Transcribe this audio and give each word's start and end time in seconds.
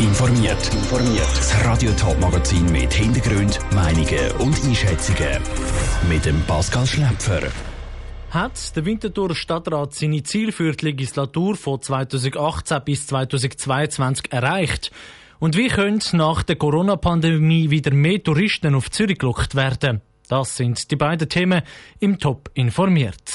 informiert. 0.00 0.74
Informiert. 0.74 1.28
Das 1.36 1.64
Radio 1.64 1.90
Top 1.92 2.18
Magazin 2.20 2.70
mit 2.70 2.92
Hintergrund, 2.92 3.58
Meinungen 3.74 4.30
und 4.38 4.54
Einschätzungen 4.64 5.40
mit 6.08 6.26
dem 6.26 6.40
Pascal 6.42 6.86
Schläpfer. 6.86 7.40
Hat 8.30 8.76
der 8.76 8.84
Winterthur 8.84 9.34
Stadtrat 9.34 9.94
seine 9.94 10.22
Ziele 10.22 10.52
für 10.52 10.72
die 10.72 10.86
Legislatur 10.86 11.56
von 11.56 11.80
2018 11.80 12.82
bis 12.84 13.06
2022 13.06 14.32
erreicht? 14.32 14.90
Und 15.38 15.56
wie 15.56 15.68
können 15.68 16.02
nach 16.12 16.42
der 16.42 16.56
Corona-Pandemie 16.56 17.70
wieder 17.70 17.94
mehr 17.94 18.22
Touristen 18.22 18.74
auf 18.74 18.90
Zürich 18.90 19.18
gelockt 19.18 19.54
werden? 19.54 20.02
Das 20.28 20.56
sind 20.56 20.90
die 20.90 20.96
beiden 20.96 21.28
Themen 21.28 21.62
im 22.00 22.18
Top 22.18 22.50
informiert. 22.54 23.25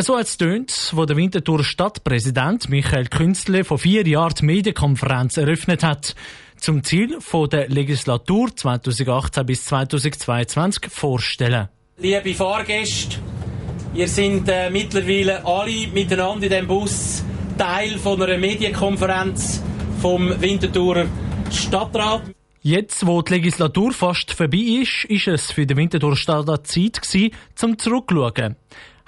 So 0.00 0.14
als 0.14 0.36
tönt, 0.36 0.92
wo 0.94 1.06
der 1.06 1.16
Winterthur 1.16 1.64
Stadtpräsident 1.64 2.68
Michael 2.68 3.06
Künzle 3.06 3.64
vor 3.64 3.78
vier 3.78 4.06
Jahren 4.06 4.34
die 4.38 4.44
Medienkonferenz 4.44 5.36
eröffnet 5.36 5.82
hat, 5.82 6.14
zum 6.56 6.84
Ziel 6.84 7.20
von 7.20 7.50
der 7.50 7.68
Legislatur 7.68 8.54
2018 8.54 9.44
bis 9.44 9.64
2022 9.64 10.92
vorstellen. 10.92 11.68
Liebe 11.96 12.32
Fahrgäste, 12.32 13.16
ihr 13.92 14.06
seid 14.06 14.48
äh, 14.48 14.70
mittlerweile 14.70 15.44
alle 15.44 15.88
miteinander 15.88 16.44
in 16.44 16.50
diesem 16.50 16.68
Bus 16.68 17.24
Teil 17.58 17.98
von 17.98 18.22
einer 18.22 18.38
Medienkonferenz 18.38 19.60
vom 20.00 20.40
Winterthurer 20.40 21.06
Stadtrat. 21.50 22.22
Jetzt, 22.62 23.04
wo 23.04 23.20
die 23.22 23.34
Legislatur 23.34 23.92
fast 23.92 24.32
vorbei 24.32 24.58
ist, 24.58 25.06
ist 25.06 25.26
es 25.26 25.50
für 25.50 25.66
den 25.66 25.76
Winterthur 25.76 26.16
Stadtrat 26.16 26.68
Zeit 26.68 27.02
gewesen, 27.02 27.32
zum 27.56 27.78
Zurückschauen. 27.78 28.54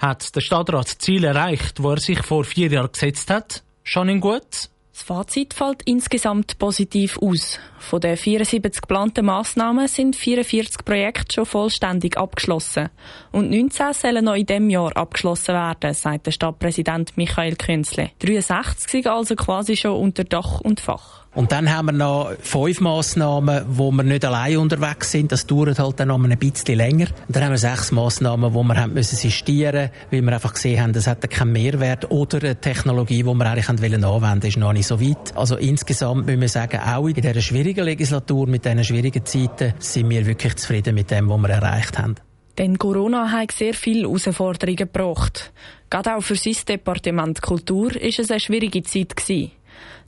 Hat 0.01 0.35
der 0.35 0.41
Stadtrat 0.41 0.85
das 0.85 0.97
Ziel 0.97 1.23
erreicht, 1.23 1.83
wo 1.83 1.91
er 1.91 1.99
sich 1.99 2.23
vor 2.23 2.43
vier 2.43 2.71
Jahren 2.71 2.91
gesetzt 2.91 3.29
hat? 3.29 3.61
Schon 3.83 4.09
in 4.09 4.19
gut? 4.19 4.69
Das 4.91 5.03
Fazit 5.03 5.53
fällt 5.53 5.83
insgesamt 5.83 6.57
positiv 6.57 7.19
aus. 7.19 7.59
Von 7.77 8.01
den 8.01 8.17
74 8.17 8.81
geplanten 8.81 9.25
Massnahmen 9.25 9.87
sind 9.87 10.15
44 10.15 10.83
Projekte 10.83 11.35
schon 11.35 11.45
vollständig 11.45 12.17
abgeschlossen. 12.17 12.89
Und 13.31 13.51
19 13.51 13.93
sollen 13.93 14.25
noch 14.25 14.33
in 14.33 14.47
diesem 14.47 14.71
Jahr 14.71 14.97
abgeschlossen 14.97 15.53
werden, 15.53 15.93
sagt 15.93 16.25
der 16.25 16.31
Stadtpräsident 16.31 17.15
Michael 17.15 17.55
Künzle. 17.55 18.09
63 18.19 18.89
sind 18.89 19.07
also 19.07 19.35
quasi 19.35 19.75
schon 19.77 19.91
unter 19.97 20.23
Dach 20.23 20.61
und 20.61 20.79
Fach. 20.79 21.20
Und 21.33 21.53
dann 21.53 21.73
haben 21.73 21.85
wir 21.85 21.93
noch 21.93 22.33
fünf 22.41 22.81
Massnahmen, 22.81 23.63
wo 23.69 23.89
wir 23.91 24.03
nicht 24.03 24.25
allein 24.25 24.57
unterwegs 24.57 25.11
sind. 25.11 25.31
Das 25.31 25.47
dauert 25.47 25.79
halt 25.79 25.97
dann 25.99 26.09
noch 26.09 26.21
ein 26.21 26.37
bisschen 26.37 26.75
länger. 26.75 27.07
Und 27.27 27.35
dann 27.35 27.45
haben 27.45 27.51
wir 27.51 27.57
sechs 27.57 27.91
Massnahmen, 27.93 28.53
wo 28.53 28.63
wir 28.63 28.75
haben 28.75 28.93
müssen 28.93 29.15
sistieren, 29.15 29.91
weil 30.09 30.21
wir 30.21 30.33
einfach 30.33 30.53
gesehen 30.53 30.81
haben, 30.81 30.91
das 30.91 31.07
hat 31.07 31.29
keinen 31.29 31.53
Mehrwert 31.53 32.11
oder 32.11 32.39
eine 32.39 32.59
Technologie, 32.59 33.23
die 33.23 33.33
wir 33.33 33.45
eigentlich 33.45 33.69
anwenden 33.69 34.03
wollten, 34.03 34.45
ist 34.45 34.57
noch 34.57 34.73
nicht 34.73 34.87
so 34.87 34.99
weit. 34.99 35.35
Also 35.37 35.55
insgesamt 35.55 36.25
müssen 36.25 36.41
wir 36.41 36.49
sagen, 36.49 36.81
auch 36.81 37.07
in 37.07 37.13
dieser 37.13 37.41
schwierigen 37.41 37.85
Legislatur, 37.85 38.47
mit 38.47 38.65
diesen 38.65 38.83
schwierigen 38.83 39.25
Zeiten, 39.25 39.73
sind 39.79 40.09
wir 40.09 40.25
wirklich 40.25 40.57
zufrieden 40.57 40.95
mit 40.95 41.11
dem, 41.11 41.29
was 41.29 41.39
wir 41.39 41.49
erreicht 41.49 41.97
haben. 41.97 42.15
Denn 42.57 42.77
Corona 42.77 43.31
hat 43.31 43.53
sehr 43.53 43.73
viele 43.73 44.01
Herausforderungen 44.01 44.75
gebracht. 44.75 45.53
Gerade 45.89 46.15
auch 46.15 46.21
für 46.21 46.35
sein 46.35 46.55
Departement 46.67 47.41
Kultur 47.41 47.95
ist 47.95 48.19
es 48.19 48.29
eine 48.31 48.41
schwierige 48.41 48.83
Zeit 48.83 49.15
gewesen. 49.15 49.51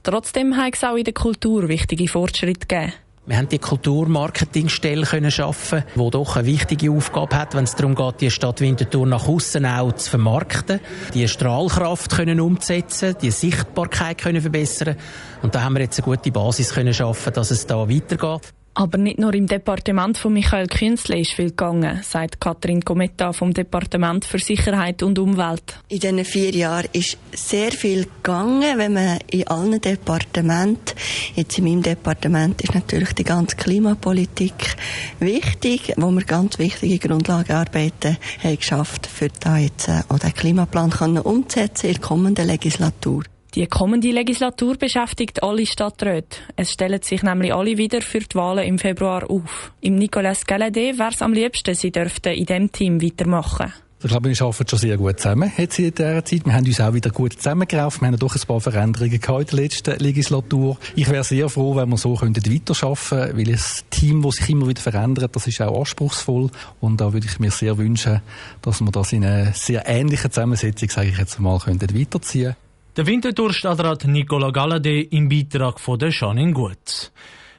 Trotzdem 0.04 0.58
hat 0.58 0.76
es 0.76 0.84
auch 0.84 0.96
in 0.96 1.06
der 1.06 1.14
Kultur 1.14 1.68
wichtige 1.70 2.08
Fortschritte 2.08 2.68
gegeben. 2.68 2.94
Wir 3.26 3.38
haben 3.38 3.48
die 3.48 3.58
Kulturmarketingstelle 3.58 5.06
können 5.06 5.32
schaffen, 5.32 5.86
wo 5.96 6.10
doch 6.10 6.36
eine 6.36 6.46
wichtige 6.46 6.92
Aufgabe 6.92 7.38
hat, 7.38 7.56
wenn 7.56 7.64
es 7.64 7.74
darum 7.74 7.96
geht, 7.96 8.20
die 8.20 8.30
Stadt 8.30 8.60
Winterthur 8.60 9.08
nach 9.08 9.30
außen 9.30 9.66
auch 9.66 9.94
zu 9.94 10.10
vermarkten, 10.10 10.82
die 11.14 11.26
Strahlkraft 11.30 12.12
können 12.12 12.42
umzusetzen, 12.42 13.16
die 13.22 13.32
Sichtbarkeit 13.32 14.18
können 14.18 14.42
verbessern. 14.42 14.98
Und 15.42 15.56
da 15.56 15.64
haben 15.64 15.76
wir 15.76 15.84
jetzt 15.84 16.00
eine 16.00 16.06
gute 16.06 16.34
Basis 16.34 16.74
können 16.74 16.94
schaffen, 16.94 17.32
dass 17.32 17.50
es 17.50 17.66
da 17.66 17.88
weitergeht. 17.88 18.54
Aber 18.76 18.98
nicht 18.98 19.20
nur 19.20 19.34
im 19.36 19.46
Departement 19.46 20.18
von 20.18 20.34
Michael 20.34 20.68
Künzle 20.68 21.20
ist 21.20 21.34
viel 21.34 21.50
gegangen, 21.50 22.00
sagt 22.02 22.42
Katrin 22.42 22.84
Cometta 22.84 23.32
vom 23.32 23.54
Departement 23.54 24.26
für 24.26 24.40
Sicherheit 24.40 25.04
und 25.04 25.20
Umwelt. 25.20 25.78
In 25.90 26.00
diesen 26.00 26.26
vier 26.26 26.50
Jahren 26.50 26.88
ist 26.92 27.18
sehr 27.34 27.72
viel 27.72 28.06
gegangen, 28.06 28.78
wenn 28.78 28.94
man 28.94 29.20
in 29.30 29.48
allen 29.48 29.80
Departementen, 29.80 30.96
jetzt 31.36 31.58
in 31.60 31.66
meinem 31.66 31.84
Departement 31.84 32.60
ist 32.64 32.74
natürlich 32.74 33.14
die 33.14 33.24
ganze 33.24 33.58
Klimapolitik 33.58 34.76
wichtig, 35.20 35.94
wo 35.98 36.10
wir 36.10 36.24
ganz 36.24 36.58
wichtige 36.58 36.98
Grundlagenarbeiten 36.98 38.18
haben 38.44 38.58
geschafft, 38.58 39.06
für 39.06 39.30
da 39.40 39.58
jetzt 39.58 39.88
äh, 39.88 40.02
auch 40.10 40.18
den 40.18 40.34
Klimaplan 40.34 40.92
umzusetzen 41.20 41.88
in 41.88 41.94
der 41.94 42.02
kommenden 42.02 42.48
Legislatur. 42.48 43.24
Die 43.56 43.68
kommende 43.68 44.10
Legislatur 44.10 44.78
beschäftigt 44.78 45.44
alle 45.44 45.68
Stadträte. 45.68 46.40
Es 46.56 46.72
stellen 46.72 47.04
sich 47.04 47.22
nämlich 47.22 47.54
alle 47.54 47.78
wieder 47.78 48.02
für 48.02 48.22
die 48.22 48.34
Wahlen 48.34 48.66
im 48.66 48.80
Februar 48.80 49.30
auf. 49.30 49.72
Im 49.80 49.96
Nicolas 49.96 50.48
Galladay 50.48 50.98
wäre 50.98 51.12
es 51.12 51.22
am 51.22 51.34
liebsten, 51.34 51.76
sie 51.76 51.92
dürften 51.92 52.34
in 52.34 52.48
diesem 52.48 52.72
Team 52.72 53.00
weitermachen. 53.00 53.72
Ich 54.02 54.10
glaube, 54.10 54.30
wir 54.30 54.42
arbeiten 54.42 54.68
schon 54.68 54.80
sehr 54.80 54.98
gut 54.98 55.20
zusammen 55.20 55.52
jetzt 55.56 55.78
in 55.78 55.94
dieser 55.94 56.26
Zeit. 56.26 56.46
Wir 56.46 56.54
haben 56.54 56.66
uns 56.66 56.82
auch 56.82 56.94
wieder 56.96 57.12
gut 57.12 57.34
zusammengerauft. 57.34 58.02
Wir 58.02 58.08
haben 58.08 58.18
doch 58.18 58.36
ein 58.36 58.42
paar 58.48 58.60
Veränderungen 58.60 59.20
gehabt 59.20 59.52
in 59.52 59.56
der 59.56 59.64
letzten 59.64 60.00
Legislatur. 60.00 60.78
Ich 60.96 61.10
wäre 61.10 61.24
sehr 61.24 61.48
froh, 61.48 61.76
wenn 61.76 61.90
wir 61.90 61.98
so 61.98 62.20
weiterarbeiten 62.20 62.66
könnten, 62.66 63.38
weil 63.38 63.46
das 63.46 63.86
Team, 63.92 64.24
das 64.24 64.38
sich 64.38 64.50
immer 64.50 64.68
wieder 64.68 64.82
verändert, 64.82 65.36
das 65.36 65.46
ist 65.46 65.62
auch 65.62 65.80
anspruchsvoll. 65.80 66.50
Und 66.82 67.00
da 67.00 67.14
würde 67.14 67.28
ich 67.28 67.40
mir 67.40 67.52
sehr 67.52 67.78
wünschen, 67.78 68.22
dass 68.64 68.82
wir 68.82 68.92
das 68.92 69.14
in 69.14 69.24
einer 69.24 69.54
sehr 69.54 69.88
ähnlichen 69.88 70.32
Zusammensetzung, 70.32 70.90
sage 70.90 71.10
ich 71.10 71.18
jetzt 71.20 71.40
mal, 71.40 71.60
könnten 71.60 71.98
weiterziehen 71.98 72.56
der 72.96 73.08
Winterthur-Stadtrat 73.08 74.06
Nicola 74.06 74.52
Galladay 74.52 75.02
im 75.12 75.28
Beitrag 75.28 75.80
von 75.80 75.98
der 75.98 76.10
Janine 76.10 76.54
Gut. 76.54 77.12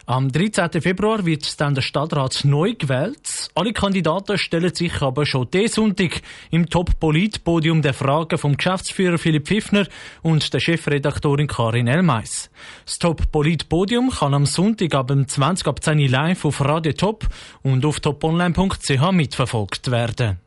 Am 0.07 0.31
13. 0.31 0.81
Februar 0.81 1.25
wird 1.25 1.61
dann 1.61 1.75
der 1.75 1.83
Stadtrat 1.83 2.45
neu 2.45 2.75
gewählt. 2.75 3.49
Alle 3.55 3.73
Kandidaten 3.73 4.39
stellen 4.39 4.73
sich 4.73 5.01
aber 5.03 5.27
schon 5.27 5.51
diesen 5.51 5.69
Sonntag 5.69 6.21
im 6.51 6.69
Top-Polit-Podium 6.69 7.83
der 7.83 7.95
Fragen 7.95 8.39
vom 8.39 8.57
Geschäftsführer 8.57 9.19
Philipp 9.19 9.49
Pfiffner 9.49 9.87
und 10.23 10.53
der 10.53 10.61
Chefredaktorin 10.61 11.49
Karin 11.49 11.89
Elmeis. 11.89 12.51
Das 12.85 12.99
Top-Polit-Podium 12.99 14.11
kann 14.11 14.35
am 14.35 14.47
Sonntag 14.47 14.95
ab 14.95 15.11
20 15.11 15.67
ab 15.67 15.83
10 15.83 15.99
live 16.07 16.45
auf 16.45 16.61
Radio 16.61 16.93
Top 16.93 17.27
und 17.63 17.85
auf 17.85 17.99
toponline.ch 17.99 19.11
mitverfolgt 19.11 19.91
werden. 19.91 20.39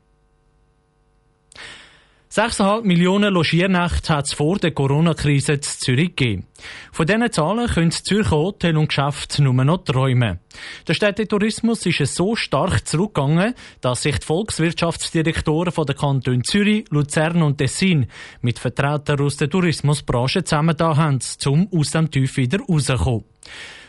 6,5 2.38 2.84
Millionen 2.84 3.34
Logiernächte 3.34 4.14
hat 4.14 4.28
es 4.28 4.34
vor 4.34 4.60
der 4.60 4.70
Corona-Krise 4.70 5.54
in 5.54 5.62
Zürich 5.64 6.16
gegeben. 6.16 6.46
Von 6.92 7.08
diesen 7.08 7.32
Zahlen 7.32 7.68
können 7.68 7.90
Zürcher 7.90 8.30
Hotel 8.30 8.78
und 8.78 8.90
Geschäfte 8.90 9.42
nur 9.42 9.56
noch 9.56 9.84
träumen. 9.84 10.40
Der 10.88 10.94
Städtetourismus 10.94 11.84
ist 11.88 12.14
so 12.14 12.36
stark 12.36 12.88
zurückgegangen, 12.88 13.56
dass 13.82 14.04
sich 14.04 14.20
die 14.20 14.26
Volkswirtschaftsdirektoren 14.28 15.72
von 15.72 15.88
der 15.88 15.96
Kanton 15.96 16.44
Zürich, 16.44 16.86
Luzern 16.92 17.42
und 17.42 17.58
Tessin 17.58 18.06
mit 18.42 18.60
Vertretern 18.60 19.20
aus 19.20 19.38
der 19.38 19.50
Tourismusbranche 19.50 20.44
zusammengetan 20.44 20.96
haben, 20.96 21.20
um 21.48 21.68
aus 21.76 21.90
dem 21.90 22.12
Tief 22.12 22.38
wieder 22.38 22.60
rauszukommen. 22.60 23.24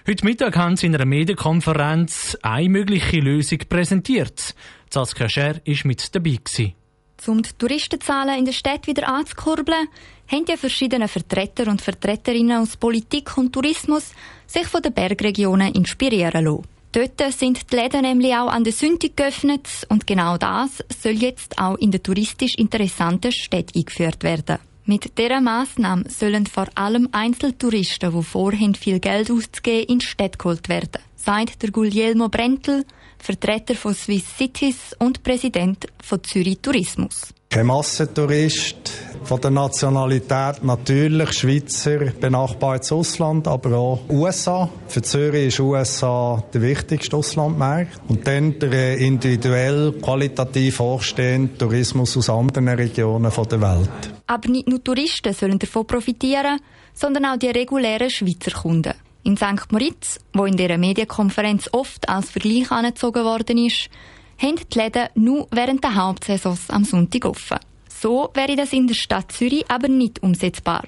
Heute 0.07 0.25
Mittag 0.25 0.57
haben 0.57 0.77
sie 0.77 0.87
in 0.87 0.95
einer 0.95 1.05
Medienkonferenz 1.05 2.39
eine 2.41 2.71
mögliche 2.71 3.21
Lösung 3.21 3.59
präsentiert. 3.69 4.55
Saskia 4.89 5.29
Scher 5.29 5.57
war 5.57 5.77
mit 5.85 6.15
dabei. 6.15 6.39
Gewesen. 6.43 6.78
Um 7.27 7.43
die 7.43 7.51
Touristenzahlen 7.59 8.39
in 8.39 8.45
der 8.45 8.53
Stadt 8.53 8.87
wieder 8.87 9.09
anzukurbeln, 9.09 9.89
haben 10.29 10.45
die 10.45 10.57
verschiedenen 10.57 11.09
Vertreter 11.09 11.71
und 11.71 11.83
Vertreterinnen 11.83 12.63
aus 12.63 12.77
Politik 12.77 13.37
und 13.37 13.53
Tourismus 13.53 14.13
sich 14.47 14.67
von 14.67 14.83
den 14.83 14.93
Bergregionen 14.93 15.75
inspirieren 15.75 16.45
lassen. 16.45 16.65
Dort 16.93 17.33
sind 17.35 17.71
die 17.71 17.77
Läden 17.77 18.03
nämlich 18.03 18.35
auch 18.35 18.49
an 18.49 18.65
der 18.65 18.73
Sonntag 18.73 19.17
geöffnet 19.17 19.69
und 19.89 20.07
genau 20.07 20.39
das 20.39 20.83
soll 21.03 21.13
jetzt 21.13 21.59
auch 21.59 21.77
in 21.77 21.91
der 21.91 22.03
touristisch 22.03 22.55
interessanten 22.55 23.33
Stadt 23.33 23.77
eingeführt 23.77 24.23
werden. 24.23 24.59
Mit 24.87 25.19
dieser 25.19 25.43
Massnahme 25.43 26.09
sollen 26.09 26.47
vor 26.47 26.67
allem 26.75 27.11
Einzeltouristen, 27.13 28.11
die 28.11 28.23
vorhin 28.23 28.75
viel 28.75 29.01
Geld 29.01 29.31
auszugeben, 29.31 29.87
in 29.87 29.99
die 29.99 30.07
Stadt 30.07 30.39
geholt 30.39 30.71
werden, 30.71 31.03
sagt 31.15 31.63
der 31.63 31.71
Guglielmo 31.71 32.31
Brentel, 32.31 32.87
Vertreter 33.19 33.75
von 33.75 33.95
Swiss 33.95 34.25
Cities 34.37 34.95
und 34.99 35.23
Präsident 35.23 35.87
von 36.03 36.23
Zürich 36.23 36.59
Tourismus. 36.61 37.33
Kein 37.51 37.67
Massentourist 37.67 38.93
von 39.25 39.41
der 39.41 39.51
Nationalität 39.51 40.63
natürlich 40.63 41.33
Schweizer, 41.33 41.99
benachbartes 42.21 42.93
Ausland, 42.93 43.49
aber 43.49 43.77
auch 43.77 44.01
USA. 44.11 44.69
Für 44.87 45.01
Zürich 45.01 45.49
ist 45.49 45.61
USA 45.61 46.45
der 46.53 46.61
wichtigste 46.61 47.17
Auslandmarkt. 47.17 48.01
Und 48.09 48.27
dann 48.27 48.59
der 48.59 48.99
individuell, 48.99 49.95
qualitativ 50.03 50.79
hochstehende 50.79 51.57
Tourismus 51.57 52.19
aus 52.19 52.29
anderen 52.29 52.69
Regionen 52.69 53.33
der 53.33 53.61
Welt. 53.63 54.15
Aber 54.27 54.49
nicht 54.51 54.69
nur 54.69 54.85
Touristen 54.85 55.33
sollen 55.33 55.59
davon 55.59 55.87
profitieren, 55.87 56.61
sondern 56.93 57.25
auch 57.25 57.39
die 57.39 57.49
regulären 57.49 58.11
Schweizer 58.11 58.51
Kunden. 58.51 58.93
In 59.29 59.37
St. 59.37 59.71
Moritz, 59.71 60.19
wo 60.33 60.47
in 60.47 60.57
dieser 60.57 60.79
Medienkonferenz 60.79 61.69
oft 61.73 62.09
als 62.09 62.31
Vergleich 62.31 62.71
angezogen 62.71 63.25
worden 63.25 63.59
ist, 63.59 63.91
haben 64.39 64.57
die 64.57 64.79
Läden 64.79 65.09
nur 65.17 65.47
während 65.51 65.85
der 65.85 65.97
Hauptsaison 65.97 66.59
am 66.69 66.83
Sonntag 66.85 67.27
offen. 67.27 67.59
So 67.91 68.31
wäre 68.33 68.57
das 68.57 68.73
in 68.73 68.87
der 68.87 68.95
Stadt 68.95 69.31
Zürich 69.31 69.71
aber 69.71 69.89
nicht 69.89 70.23
umsetzbar, 70.23 70.85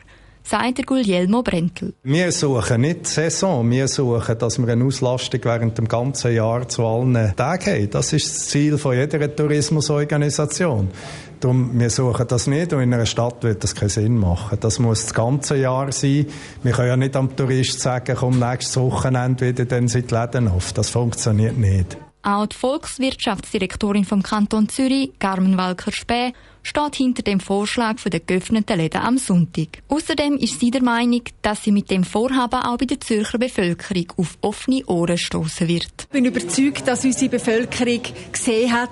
sagt 0.50 0.84
Guglielmo 0.84 1.42
Brentel. 1.42 1.94
Wir 2.02 2.32
suchen 2.32 2.80
nicht 2.80 3.06
die 3.06 3.08
Saison, 3.08 3.70
wir 3.70 3.86
suchen, 3.86 4.36
dass 4.36 4.58
wir 4.58 4.66
eine 4.66 4.84
Auslastung 4.84 5.40
während 5.44 5.78
dem 5.78 5.86
ganzen 5.86 6.34
Jahr 6.34 6.68
zu 6.68 6.84
allen 6.84 7.36
Tagen 7.36 7.72
haben. 7.72 7.90
Das 7.90 8.12
ist 8.12 8.28
das 8.28 8.48
Ziel 8.48 8.76
von 8.76 8.96
jeder 8.96 9.34
Tourismusorganisation. 9.34 10.88
Darum, 11.38 11.78
wir 11.78 11.88
suchen 11.88 12.26
das 12.26 12.48
nicht 12.48 12.72
und 12.72 12.82
in 12.82 12.92
einer 12.92 13.06
Stadt 13.06 13.44
wird 13.44 13.62
das 13.62 13.76
keinen 13.76 13.90
Sinn 13.90 14.18
machen. 14.18 14.58
Das 14.60 14.80
muss 14.80 15.02
das 15.04 15.14
ganze 15.14 15.56
Jahr 15.56 15.92
sein. 15.92 16.26
Wir 16.64 16.72
können 16.72 16.88
ja 16.88 16.96
nicht 16.96 17.14
am 17.14 17.36
Tourist 17.36 17.78
sagen, 17.78 18.16
komm 18.18 18.40
nächstes 18.40 18.76
Wochenende 18.76 19.46
wieder, 19.46 19.64
dann 19.66 19.86
sind 19.86 20.10
die 20.10 20.14
Läden 20.16 20.48
auf. 20.48 20.72
Das 20.72 20.90
funktioniert 20.90 21.56
nicht. 21.56 21.96
Auch 22.22 22.46
die 22.46 22.56
Volkswirtschaftsdirektorin 22.56 24.04
vom 24.04 24.22
Kanton 24.22 24.68
Zürich, 24.68 25.12
Carmen 25.18 25.56
Walker-Späh, 25.56 26.32
steht 26.62 26.96
hinter 26.96 27.22
dem 27.22 27.40
Vorschlag 27.40 27.98
für 27.98 28.10
den 28.10 28.20
geöffneten 28.26 28.76
Läden 28.76 29.00
am 29.00 29.16
Sonntag. 29.16 29.78
Außerdem 29.88 30.36
ist 30.36 30.60
sie 30.60 30.70
der 30.70 30.82
Meinung, 30.82 31.22
dass 31.40 31.64
sie 31.64 31.72
mit 31.72 31.90
dem 31.90 32.04
Vorhaben 32.04 32.60
auch 32.60 32.76
bei 32.76 32.84
der 32.84 33.00
Zürcher 33.00 33.38
Bevölkerung 33.38 34.12
auf 34.18 34.36
offene 34.42 34.84
Ohren 34.86 35.16
stoßen 35.16 35.66
wird. 35.68 35.90
Ich 36.00 36.08
bin 36.08 36.26
überzeugt, 36.26 36.86
dass 36.86 37.06
unsere 37.06 37.30
Bevölkerung 37.30 38.02
gesehen 38.30 38.72
hat, 38.72 38.90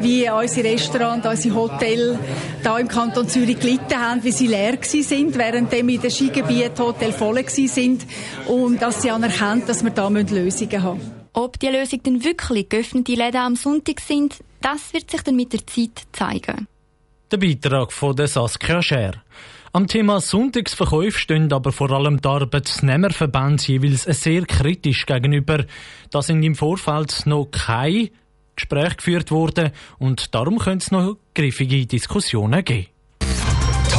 wie 0.00 0.30
unsere 0.30 0.68
Restaurants, 0.68 1.26
unsere 1.26 1.54
Hotels 1.54 2.18
da 2.62 2.78
im 2.78 2.88
Kanton 2.88 3.28
Zürich 3.28 3.60
gelitten 3.60 3.96
haben, 3.96 4.24
wie 4.24 4.32
sie 4.32 4.46
leer 4.46 4.78
sind, 4.82 5.36
während 5.36 5.72
in 5.74 6.00
den 6.00 6.10
Skigebieten 6.10 6.78
Hotels 6.78 7.16
voll 7.16 7.44
sind 7.46 8.06
und 8.48 8.80
dass 8.80 9.02
sie 9.02 9.10
anerkennt, 9.10 9.68
dass 9.68 9.84
wir 9.84 9.90
da 9.90 10.08
Lösungen 10.08 10.82
haben 10.82 10.98
müssen. 10.98 11.19
Ob 11.32 11.58
die 11.60 11.68
Lösung 11.68 12.02
denn 12.02 12.24
wirklich 12.24 12.68
geöffnete 12.68 13.14
Läden 13.14 13.40
am 13.40 13.56
Sonntag 13.56 14.00
sind, 14.00 14.36
das 14.60 14.92
wird 14.92 15.10
sich 15.10 15.22
dann 15.22 15.36
mit 15.36 15.52
der 15.52 15.66
Zeit 15.66 16.02
zeigen. 16.12 16.66
Der 17.30 17.36
Beitrag 17.36 17.92
von 17.92 18.16
der 18.16 18.26
Saskia 18.26 18.82
Scher. 18.82 19.22
Am 19.72 19.86
Thema 19.86 20.20
Sonntagsverkäufe 20.20 21.16
stehen 21.16 21.52
aber 21.52 21.70
vor 21.70 21.92
allem 21.92 22.20
die 22.20 22.28
Arbeitnehmerverbände 22.28 23.62
jeweils 23.64 24.02
sehr 24.02 24.44
kritisch 24.44 25.06
gegenüber. 25.06 25.64
Da 26.10 26.22
sind 26.22 26.42
im 26.42 26.56
Vorfeld 26.56 27.24
noch 27.26 27.46
keine 27.52 28.10
Gespräche 28.56 28.96
geführt 28.96 29.30
worden 29.30 29.70
und 30.00 30.34
darum 30.34 30.58
könnte 30.58 30.84
es 30.84 30.90
noch 30.90 31.18
griffige 31.36 31.86
Diskussionen 31.86 32.64
geben. 32.64 32.88